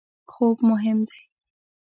[0.33, 1.19] خوب مهم دی